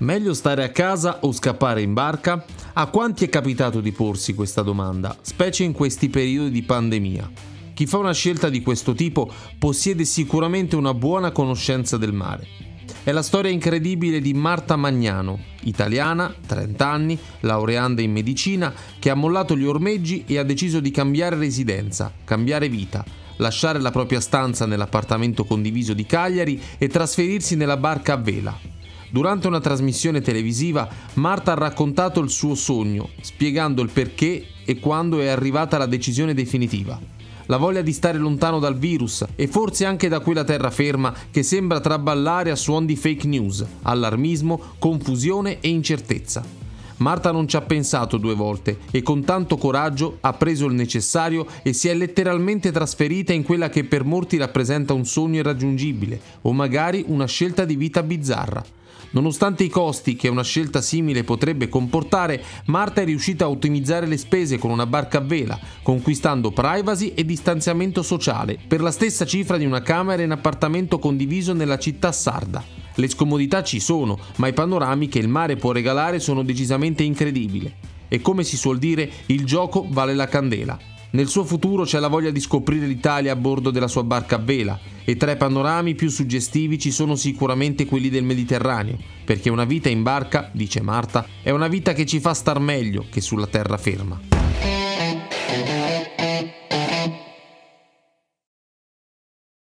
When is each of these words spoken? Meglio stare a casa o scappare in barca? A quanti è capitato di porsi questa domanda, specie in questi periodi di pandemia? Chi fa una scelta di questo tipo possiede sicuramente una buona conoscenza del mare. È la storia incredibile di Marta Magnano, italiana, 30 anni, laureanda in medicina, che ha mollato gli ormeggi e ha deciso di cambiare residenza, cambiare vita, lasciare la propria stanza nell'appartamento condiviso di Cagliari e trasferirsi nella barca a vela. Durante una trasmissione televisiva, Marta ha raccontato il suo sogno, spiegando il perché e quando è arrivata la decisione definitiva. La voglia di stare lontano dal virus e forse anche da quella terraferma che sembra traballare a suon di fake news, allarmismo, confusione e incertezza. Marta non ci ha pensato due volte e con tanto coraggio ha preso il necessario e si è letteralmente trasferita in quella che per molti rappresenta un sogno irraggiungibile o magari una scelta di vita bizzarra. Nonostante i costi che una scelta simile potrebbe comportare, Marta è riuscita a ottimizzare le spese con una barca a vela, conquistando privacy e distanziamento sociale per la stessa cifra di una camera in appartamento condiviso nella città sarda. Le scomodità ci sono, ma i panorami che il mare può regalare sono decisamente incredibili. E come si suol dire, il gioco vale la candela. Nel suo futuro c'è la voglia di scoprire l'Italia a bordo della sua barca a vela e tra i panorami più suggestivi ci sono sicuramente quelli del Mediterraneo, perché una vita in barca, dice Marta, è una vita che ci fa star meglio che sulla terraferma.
Meglio 0.00 0.32
stare 0.32 0.64
a 0.64 0.70
casa 0.70 1.18
o 1.20 1.32
scappare 1.32 1.82
in 1.82 1.92
barca? 1.92 2.42
A 2.72 2.86
quanti 2.86 3.26
è 3.26 3.28
capitato 3.28 3.82
di 3.82 3.92
porsi 3.92 4.32
questa 4.32 4.62
domanda, 4.62 5.14
specie 5.20 5.62
in 5.62 5.72
questi 5.72 6.08
periodi 6.08 6.50
di 6.50 6.62
pandemia? 6.62 7.30
Chi 7.74 7.84
fa 7.84 7.98
una 7.98 8.14
scelta 8.14 8.48
di 8.48 8.62
questo 8.62 8.94
tipo 8.94 9.30
possiede 9.58 10.06
sicuramente 10.06 10.74
una 10.74 10.94
buona 10.94 11.32
conoscenza 11.32 11.98
del 11.98 12.14
mare. 12.14 12.46
È 13.04 13.12
la 13.12 13.20
storia 13.20 13.50
incredibile 13.50 14.22
di 14.22 14.32
Marta 14.32 14.74
Magnano, 14.74 15.38
italiana, 15.64 16.34
30 16.46 16.88
anni, 16.88 17.18
laureanda 17.40 18.00
in 18.00 18.12
medicina, 18.12 18.72
che 18.98 19.10
ha 19.10 19.14
mollato 19.14 19.54
gli 19.54 19.66
ormeggi 19.66 20.24
e 20.26 20.38
ha 20.38 20.44
deciso 20.44 20.80
di 20.80 20.90
cambiare 20.90 21.36
residenza, 21.36 22.10
cambiare 22.24 22.70
vita, 22.70 23.04
lasciare 23.36 23.78
la 23.78 23.90
propria 23.90 24.20
stanza 24.20 24.64
nell'appartamento 24.64 25.44
condiviso 25.44 25.92
di 25.92 26.06
Cagliari 26.06 26.58
e 26.78 26.88
trasferirsi 26.88 27.54
nella 27.54 27.76
barca 27.76 28.14
a 28.14 28.16
vela. 28.16 28.79
Durante 29.10 29.48
una 29.48 29.60
trasmissione 29.60 30.20
televisiva, 30.20 30.88
Marta 31.14 31.52
ha 31.52 31.56
raccontato 31.56 32.20
il 32.20 32.30
suo 32.30 32.54
sogno, 32.54 33.10
spiegando 33.20 33.82
il 33.82 33.90
perché 33.90 34.46
e 34.64 34.78
quando 34.78 35.20
è 35.20 35.26
arrivata 35.26 35.78
la 35.78 35.86
decisione 35.86 36.32
definitiva. 36.32 36.98
La 37.46 37.56
voglia 37.56 37.82
di 37.82 37.92
stare 37.92 38.18
lontano 38.18 38.60
dal 38.60 38.78
virus 38.78 39.24
e 39.34 39.48
forse 39.48 39.84
anche 39.84 40.06
da 40.06 40.20
quella 40.20 40.44
terraferma 40.44 41.12
che 41.32 41.42
sembra 41.42 41.80
traballare 41.80 42.52
a 42.52 42.56
suon 42.56 42.86
di 42.86 42.94
fake 42.94 43.26
news, 43.26 43.66
allarmismo, 43.82 44.60
confusione 44.78 45.58
e 45.58 45.68
incertezza. 45.68 46.44
Marta 47.00 47.32
non 47.32 47.48
ci 47.48 47.56
ha 47.56 47.62
pensato 47.62 48.18
due 48.18 48.34
volte 48.34 48.80
e 48.90 49.02
con 49.02 49.24
tanto 49.24 49.56
coraggio 49.56 50.18
ha 50.20 50.34
preso 50.34 50.66
il 50.66 50.74
necessario 50.74 51.46
e 51.62 51.72
si 51.72 51.88
è 51.88 51.94
letteralmente 51.94 52.70
trasferita 52.70 53.32
in 53.32 53.42
quella 53.42 53.70
che 53.70 53.84
per 53.84 54.04
molti 54.04 54.36
rappresenta 54.36 54.92
un 54.92 55.06
sogno 55.06 55.38
irraggiungibile 55.38 56.20
o 56.42 56.52
magari 56.52 57.04
una 57.08 57.26
scelta 57.26 57.64
di 57.64 57.76
vita 57.76 58.02
bizzarra. 58.02 58.62
Nonostante 59.12 59.64
i 59.64 59.70
costi 59.70 60.14
che 60.14 60.28
una 60.28 60.44
scelta 60.44 60.82
simile 60.82 61.24
potrebbe 61.24 61.70
comportare, 61.70 62.42
Marta 62.66 63.00
è 63.00 63.04
riuscita 63.06 63.46
a 63.46 63.48
ottimizzare 63.48 64.06
le 64.06 64.18
spese 64.18 64.58
con 64.58 64.70
una 64.70 64.86
barca 64.86 65.18
a 65.18 65.22
vela, 65.22 65.58
conquistando 65.82 66.50
privacy 66.52 67.14
e 67.14 67.24
distanziamento 67.24 68.02
sociale 68.02 68.58
per 68.68 68.82
la 68.82 68.92
stessa 68.92 69.24
cifra 69.24 69.56
di 69.56 69.64
una 69.64 69.80
camera 69.80 70.22
in 70.22 70.32
appartamento 70.32 70.98
condiviso 70.98 71.54
nella 71.54 71.78
città 71.78 72.12
sarda. 72.12 72.79
Le 73.00 73.08
scomodità 73.08 73.62
ci 73.62 73.80
sono, 73.80 74.18
ma 74.36 74.46
i 74.46 74.52
panorami 74.52 75.08
che 75.08 75.18
il 75.18 75.26
mare 75.26 75.56
può 75.56 75.72
regalare 75.72 76.20
sono 76.20 76.42
decisamente 76.42 77.02
incredibili. 77.02 77.72
E 78.08 78.20
come 78.20 78.44
si 78.44 78.58
suol 78.58 78.76
dire, 78.76 79.10
il 79.26 79.46
gioco 79.46 79.86
vale 79.88 80.14
la 80.14 80.28
candela. 80.28 80.78
Nel 81.12 81.26
suo 81.26 81.42
futuro 81.42 81.84
c'è 81.84 81.98
la 81.98 82.08
voglia 82.08 82.30
di 82.30 82.40
scoprire 82.40 82.86
l'Italia 82.86 83.32
a 83.32 83.36
bordo 83.36 83.70
della 83.70 83.88
sua 83.88 84.04
barca 84.04 84.36
a 84.36 84.38
vela 84.38 84.78
e 85.02 85.16
tra 85.16 85.32
i 85.32 85.38
panorami 85.38 85.94
più 85.94 86.10
suggestivi 86.10 86.78
ci 86.78 86.90
sono 86.90 87.16
sicuramente 87.16 87.86
quelli 87.86 88.10
del 88.10 88.22
Mediterraneo, 88.22 88.98
perché 89.24 89.48
una 89.48 89.64
vita 89.64 89.88
in 89.88 90.02
barca, 90.02 90.50
dice 90.52 90.82
Marta, 90.82 91.26
è 91.42 91.48
una 91.48 91.68
vita 91.68 91.94
che 91.94 92.04
ci 92.04 92.20
fa 92.20 92.34
star 92.34 92.60
meglio 92.60 93.06
che 93.10 93.22
sulla 93.22 93.46
terraferma. 93.46 94.79